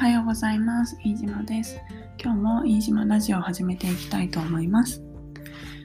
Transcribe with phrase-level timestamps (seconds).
[0.00, 0.96] はようございます。
[1.04, 1.78] 飯島です。
[2.18, 5.02] 今日も飯島ラジオを始めていきたいと思います。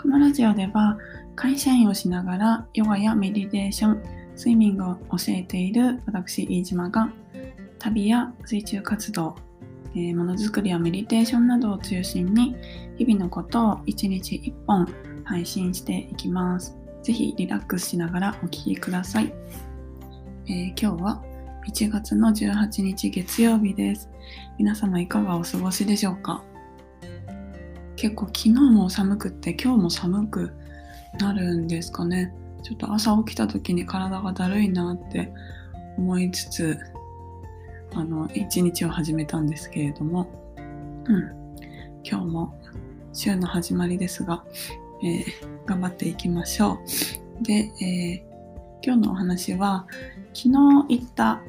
[0.00, 0.96] このラジオでは
[1.34, 4.02] 会社員をしながらヨガやメディテーション、
[4.36, 7.10] スイミングを教えている私飯島が
[7.80, 9.34] 旅や水中活動、
[9.96, 12.54] えーものづくりやメディテーションなどを中心に
[12.98, 14.86] 日々のことを1日1本
[15.24, 16.76] 配信していきます。
[17.02, 19.34] ぜひリラックスしながらお聞きください。
[20.46, 21.24] えー今日は
[21.66, 24.08] 1月の18日月曜日です。
[24.56, 26.42] 皆様いかがお過ごしでしょうか？
[27.96, 30.52] 結構昨日も寒くって今日も寒く
[31.18, 32.32] なるんですかね。
[32.62, 35.32] ちょっと朝起きた時に体がだるいなって
[35.98, 36.78] 思いつつ、
[37.94, 41.32] あの、一日を始めたんですけれども、うん。
[42.04, 42.54] 今日も
[43.12, 44.44] 週の始まりですが、
[45.02, 45.24] えー
[45.66, 46.78] 頑張っていきましょ
[47.40, 47.44] う。
[47.44, 48.36] で、えー
[48.84, 49.86] 今日のお話は、
[50.32, 51.42] 昨日行った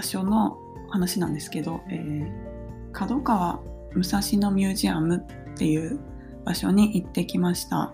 [0.00, 0.56] 場所の
[0.88, 2.50] 話なんですけど、えー
[2.92, 3.60] 角川
[3.92, 6.00] 武蔵野ミュージアムっていう
[6.44, 7.92] 場所に行ってきました。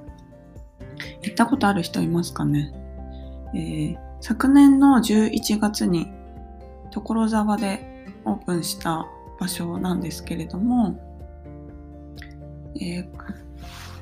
[1.21, 2.73] 行ったことある人いますかね、
[3.55, 6.11] えー昨年の11月に
[6.91, 9.07] 所沢でオープンした
[9.39, 10.99] 場所なんですけれども、
[12.77, 13.07] えー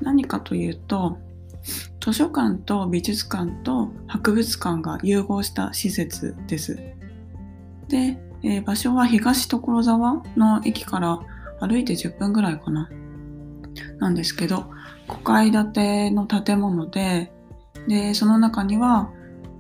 [0.03, 1.17] 何かというと
[2.01, 6.94] 図書館と美術館と博物館が融合した施設です。
[7.89, 11.21] で、えー場所は東所沢の駅から
[11.61, 12.89] 歩いて10分ぐらいかな。
[13.99, 14.67] なんですけど、
[15.09, 17.33] 5階建ての建物で、
[17.89, 19.11] で、その中には、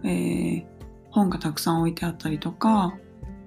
[0.05, 0.75] えー
[1.14, 2.98] 本がたくさん置いてあったりとか、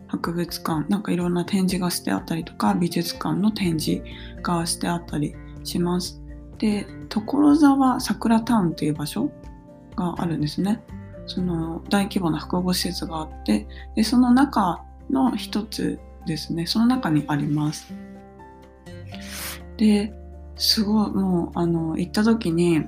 [0.08, 4.02] 博物館、なんかいろんな展示がしてあったりとか、美術館の展示
[4.42, 6.22] がしてあったりします。
[6.60, 9.30] で、所沢桜タウンという場所
[9.98, 10.82] があるんですね。
[11.28, 16.66] その大規模な複合施設があって、で、その中の一つですね。
[16.66, 17.94] その中にあります。
[19.78, 20.14] で、
[20.56, 22.84] すごい、もう、あの、行った時に、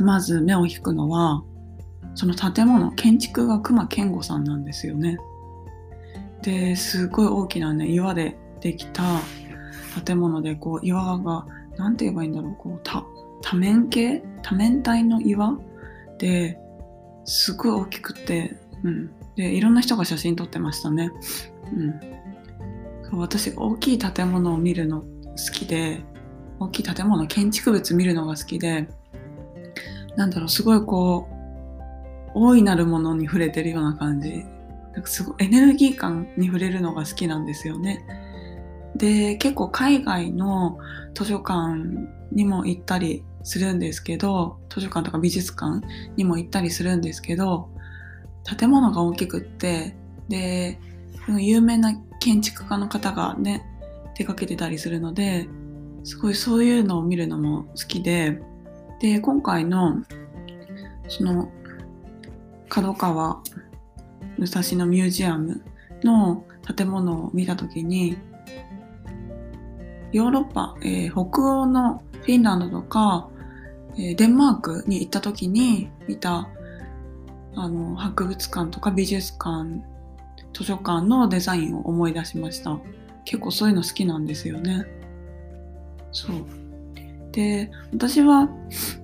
[0.00, 1.42] まず目を引くのは、
[2.14, 5.18] その建物、建築が熊健吾さんなんですよね。
[6.42, 9.02] で、すごい大きなね、岩でできた
[10.04, 13.04] 建物で、こう、岩が、なんて言えばいいんだろう、こう、た
[13.42, 15.58] 多面形多面体の岩？
[16.18, 16.58] で、
[17.26, 19.10] すごい大きくて、うん。
[19.36, 21.12] で、いろんな人が写真撮ってましたね。
[23.12, 23.18] うん。
[23.18, 25.08] 私、大きい建物を見るの好
[25.52, 26.02] きで、
[26.58, 28.88] 大きい建物、建築物見るのが好きで、
[30.16, 31.36] なんだろう、すごいこう、
[32.34, 34.44] 大いなるものに触れてるような感じ。
[34.92, 38.04] なんかすごいエネルギー感に触れるのが好きなんですよね。
[38.96, 40.78] で、結構海外の
[41.14, 45.86] 図書館にも行ったりするんですけど、図書館とか美術館
[46.16, 47.68] にも行ったりするんですけど、
[48.58, 49.96] 建物が大きくって、
[50.28, 50.78] で、
[51.28, 53.64] 有名な建築家の方がね、
[54.14, 55.48] 手掛けてたりするので、
[56.04, 58.40] すごいそういうのを見るのも好きで、
[59.00, 60.02] で、今回の、
[61.08, 61.50] その、
[62.68, 63.42] 角川
[64.38, 65.62] 武蔵野ミュージアム
[66.02, 66.44] の
[66.76, 68.16] 建物を見たときに、
[70.12, 73.28] ヨーロッパ、えー北欧のフィンランドとか、
[73.96, 76.48] えーデンマークに行った時に見た
[77.54, 79.82] あの博物館とか美術館
[80.52, 82.78] 図書館のデザインを思い出しました。
[83.24, 84.86] 結構そういうの好きなんですよね。
[86.12, 86.36] そう。
[87.32, 88.48] で私は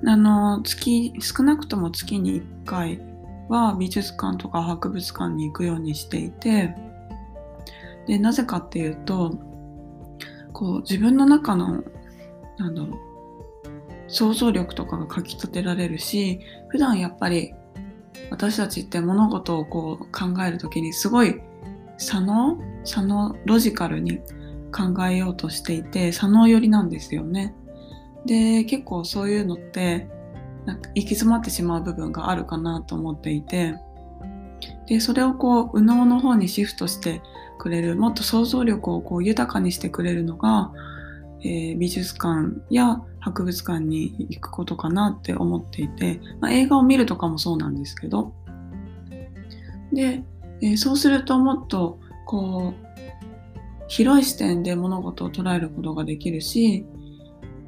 [0.07, 3.01] あの月少なくとも月に1回
[3.51, 6.75] は美術館とか博物館に行くようにしていて
[8.07, 9.39] でなぜかっていうと
[10.53, 11.83] こう自分の中の
[12.59, 13.13] なんだろう
[14.09, 17.55] 想像力とかがかき立てられるし普段やっぱり
[18.31, 21.41] 私たちって物事をこう考えるときにすごい
[21.99, 24.19] 左脳左脳ロジカルに
[24.73, 27.55] 考えようとしていて左脳寄りなんですよね。
[28.25, 30.09] で結構そういうのって
[30.65, 33.77] なんか行き詰まってしまう部分があるかなと思っていて
[34.87, 37.23] でそれをこう右脳の方にシフトして
[37.59, 40.73] くれるもっと想像力をこう豊かにしてくれるのが、
[41.45, 48.33] えー美術館や博物館に行くことかなって思っていて、まあ、映画を見るとかもそうなんですけど。
[49.93, 50.23] で、
[50.61, 52.93] えーそうするともっとこう
[53.89, 56.87] 広い視点で物事を捉えることができるし、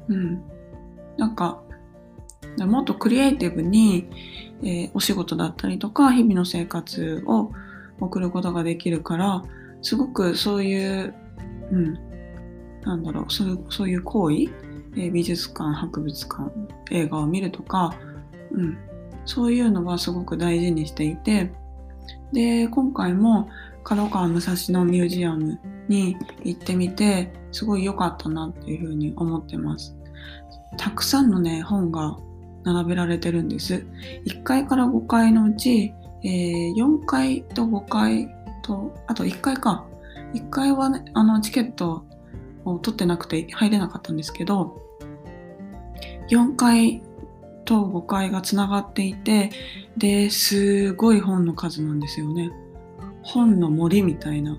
[0.07, 0.41] うん、
[1.17, 1.61] なんか
[2.63, 4.07] もっとクリエイティブに、
[4.65, 7.51] えーお仕事だったりとか日々の生活を
[8.01, 9.43] 送ることができるから
[9.81, 11.13] すごくそういう、
[11.71, 11.93] うん、
[12.81, 14.35] なんだろう、そういう行為、
[14.95, 16.51] えー美術館、博物館、
[16.91, 17.95] 映画を見るとか、
[18.51, 18.77] うん、
[19.25, 21.51] そういうのはすごく大事にしていて、
[22.33, 23.49] で、今回も
[23.83, 29.95] 角川武蔵野ミュージアムに行ってみてすごい良かったなっていうふうに思ってます。
[30.77, 32.17] たくさんのね本が
[32.65, 33.85] 並べられてるんです。
[34.25, 38.27] 1階から5階のうち、えー、4階と5階
[38.63, 39.85] とあと1階か。
[40.33, 42.03] 1階は、ね、あのチケット
[42.65, 44.81] を取ってなくて入れなかったんですけど
[46.29, 47.01] 4階
[47.63, 49.51] と5階がつながっていて
[49.97, 52.51] ですごい本の数なんですよね。
[53.23, 54.57] 本の森みたいな。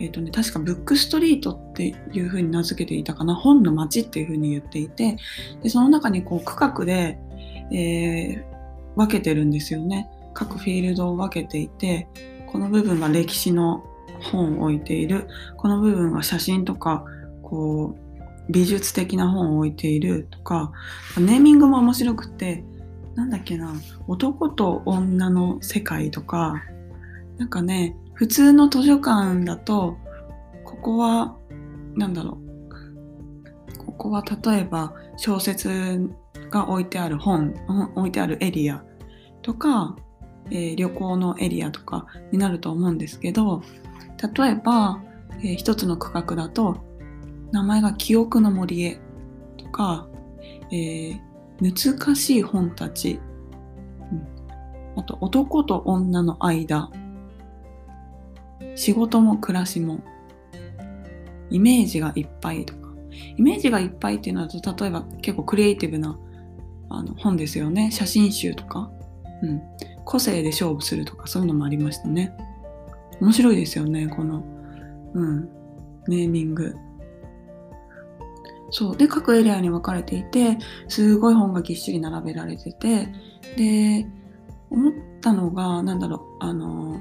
[0.00, 5.16] えっ、ー、とね、確かブックストリートっていう風に名付けていたかな、本の街っていう風に言っていて、
[5.62, 7.18] でその中にこう区画で、
[7.72, 8.44] えー、
[8.96, 10.08] 分けてるんですよね。
[10.34, 12.08] 各フィールドを分けていて、
[12.46, 13.84] この部分が歴史の
[14.20, 17.04] 本を置いている、この部分は写真とか、
[17.42, 20.72] こう、美術的な本を置いているとか、
[21.18, 22.64] ネーミングも面白くて、
[23.14, 23.72] なんだっけな、
[24.08, 26.62] 男と女の世界とか、
[27.38, 29.96] なんかね、普通の図書館だと、
[30.64, 31.36] ここは、
[31.96, 32.44] なんだろう。
[33.78, 36.10] ここは例えば小説
[36.54, 37.52] が置いてある本、
[37.96, 38.84] 置いてあるエリア
[39.42, 39.96] とか、
[40.50, 43.60] えー、旅行のエリアとかになると思うんですけど、
[44.36, 45.02] 例えば、
[45.40, 46.76] えー、一つの区画だと、
[47.50, 49.00] 名前が記憶の森へ
[49.56, 50.06] とか、
[50.70, 51.20] えー、
[51.60, 53.20] 難しい本たち、
[54.12, 56.90] うん、あと男と女の間
[58.76, 60.04] 仕事も暮らしも、
[61.50, 62.80] イメージがいっぱいとか、
[63.36, 66.16] イメージがいっぱいっていうのは、例えば結構クリエイティブな
[66.94, 67.90] あの本ですよね。
[67.90, 68.90] 写真集とか、
[69.42, 69.62] うん。
[70.04, 72.36] 個性で勝負するとか、そういうのもありましたね。
[73.20, 74.42] 面白いですよね、この、
[75.14, 75.48] うん、
[76.08, 76.74] ネーミング。
[78.70, 78.96] そう。
[78.96, 80.58] で、各エリアに分かれていて、
[80.88, 83.08] すごい本がぎっしり並べられてて、
[83.56, 84.06] で、
[84.70, 87.00] 思ったのが、なんだろう、あの、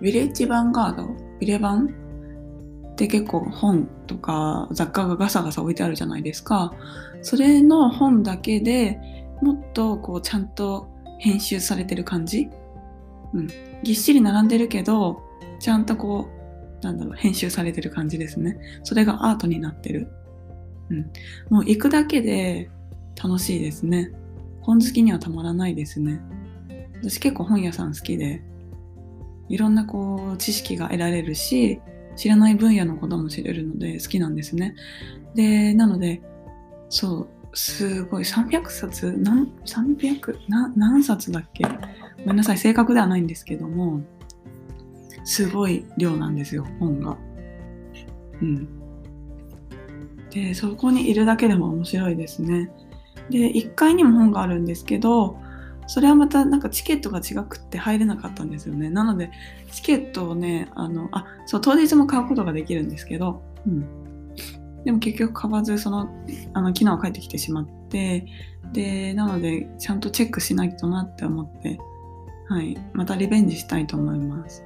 [0.00, 1.94] ヴィレッジヴァンガード、ビレバン？
[2.94, 6.72] って結構本とか雑貨がガサガサ置いてあるじゃないですか。
[7.22, 9.00] それの本だけで
[9.42, 10.86] もっとこうちゃんと
[11.18, 12.48] 編集されてる感じ？
[13.32, 13.48] うん。
[13.82, 15.20] ぎっしり並んでるけど、
[15.58, 16.28] ちゃんとこ
[16.80, 18.58] う、なんだろう、編集されてる感じですね。
[18.84, 20.08] それがアートになってる。
[20.90, 21.10] うん。
[21.50, 22.70] もう行くだけで
[23.20, 24.12] 楽しいですね。
[24.60, 26.20] 本好きにはたまらないですね。
[27.02, 28.42] 私結構本屋さん好きで、
[29.48, 31.80] いろんなこう知識が得られるし
[32.16, 34.74] 知らない分野のことも知れるので好きなんですね。
[35.34, 36.22] でなので
[36.88, 39.14] そうすごい300冊？
[39.18, 41.64] 何300な何冊だっけ？
[42.18, 44.00] ごめんなさい正確ではないんですけども
[45.24, 47.16] すごい量なんですよ本が。
[48.42, 48.68] うん。
[50.30, 52.70] でそこにいるだけでも面白いですね。
[53.30, 55.38] で1階にも本があるんですけど
[55.86, 58.90] それはまたなんかチケットが違くって入れなかったんですよね。
[58.90, 59.30] なので、
[59.70, 64.04] チケットをね、あの、あ、そう、当日も買うことができるんですけど、うん。
[64.84, 66.08] でも結局買わず、その、
[66.52, 68.26] あの、昨日帰ってきてしまって、
[68.72, 71.78] で、なので、ちゃんとチェックしないとなって思って、
[72.48, 74.64] はい、またリベンジしたいと思います。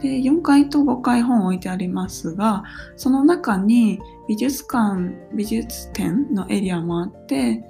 [0.00, 2.64] で、4階と5階本置いてありますが、
[2.96, 7.62] その中に美術館、美術展のエリアもあって、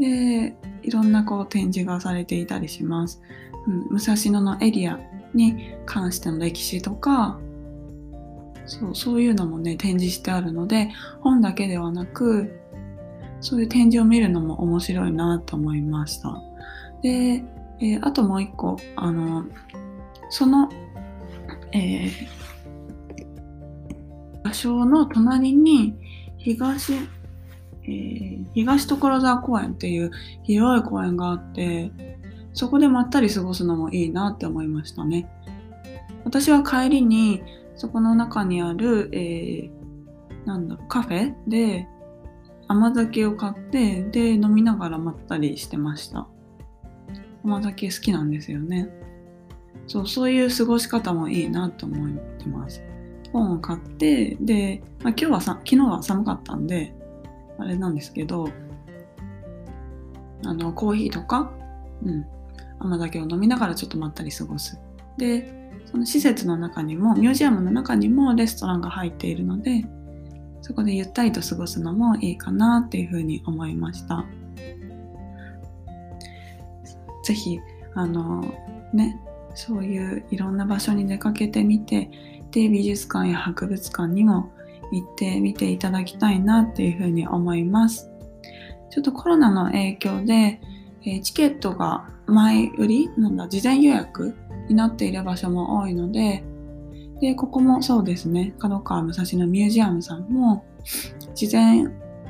[0.00, 3.20] で、いろんなこう展示がされていたりします。
[3.66, 4.98] うん、武蔵野のエリア
[5.34, 7.38] に関しての歴史とか、
[8.66, 10.90] そうそういうのもね、展示してあるので、
[11.20, 12.58] 本だけではなく、
[13.40, 16.40] そういう展示を見るのも面白いなと思いました。
[17.02, 17.42] で、
[17.80, 19.44] えー、あともう一個、あの、
[20.30, 20.68] その、
[21.72, 22.10] えー、
[24.44, 25.94] 場所の隣に
[26.38, 26.94] 東
[27.84, 30.10] えー、東所沢公園っていう
[30.42, 31.92] 広い公園があって、
[32.52, 35.30] そこでまったり過ごすのもいいなって思いましたね。
[36.24, 37.42] 私は帰りに、
[37.76, 41.88] そこの中にある、えー、なんだ、カフェで
[42.68, 46.28] 甘酒を買って、で、飲みながらまったりしてました。
[47.44, 48.88] 甘酒好きなんですよね。
[49.86, 52.82] そう、そういう過ごし方もいいなと思ってます。
[53.32, 56.94] 本を買って、で、まあ、今日はさ、昨日は寒かったんで、
[57.60, 58.48] あれなんですけど、
[60.44, 61.52] あの、コーヒーとか、
[62.02, 62.26] うん、
[62.78, 64.80] 甘酒を飲みながらちょっとまったり過ごす。
[65.18, 69.84] で、その施設の中にも、ミュージアムの中にもレストランが入っているので、
[70.62, 74.24] そこでゆったりと過ごすのもいいかなっていうふうに思いました。
[77.24, 77.60] ぜひ、
[77.94, 78.44] あの、
[78.92, 79.20] ね、
[79.54, 82.10] そういういろんな場所に出かけてみて、
[82.50, 84.50] で、美術館や博物館にも
[84.92, 88.10] 行ってみていただきたいなっていうふうに思います。
[88.90, 90.60] ちょっとコロナの影響で、
[91.04, 94.34] え、チケットが前売りなんだ、事前予約
[94.68, 96.44] になっている場所も多いので、
[97.20, 100.64] で、ここもそうですね、角川武蔵野ミュージアムさんも、
[101.34, 101.84] 事前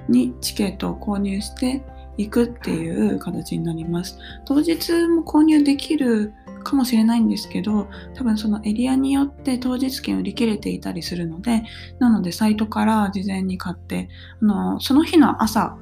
[0.09, 1.83] にチケットを購入して
[2.17, 4.19] いくっていう形になります。
[4.45, 11.65] 当日も購入できるかもしれないんですけど、多分そのエリアによって当日券売り切れていたりするので、
[11.99, 14.09] なのでサイトから事前に買って、
[14.43, 15.77] あのその日の朝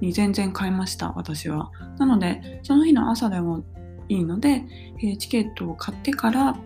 [0.00, 1.70] に全然買いました、私は。
[1.98, 3.64] なので、その日の朝でも
[4.08, 4.64] いいので、
[5.02, 6.56] え、チケットを買ってから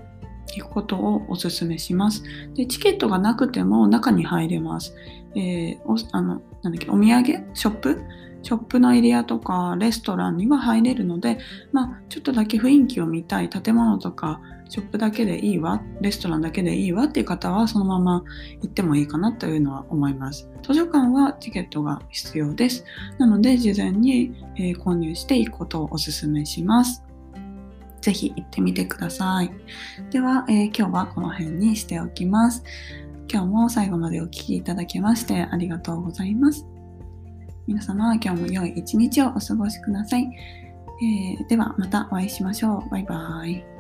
[0.57, 2.23] 行くことをお勧めします。
[2.55, 4.95] で、チケットがなくても中に入れます。
[5.35, 7.25] えー、おあのなんだっけお土産？
[7.53, 8.01] ショップ？
[8.47, 11.39] ショップのエリアとかレストランには入れるので、
[11.73, 18.23] まあ、ちょっとだけ雰囲気を見たい建物とかショップだけでいいわレストランだけでいいわっていう方はそのまま
[18.63, 20.49] 行ってもいいかなというのは思います。
[20.63, 22.85] 図書館はチケットが必要です。
[23.19, 27.03] なので事前に、えー、購入していくことをお勧めします。
[28.01, 29.51] ぜひ行ってみてください。
[30.13, 32.63] では、えー、今日はこの辺にしておきます。
[33.29, 36.65] 今日も最後までお聴きいただきましてありがとうございます
[37.67, 40.31] 皆様、今日も良い一日をお過ごしください。
[41.03, 42.91] えー、ではまたお会いしましょう。
[42.91, 43.76] バイバーイ。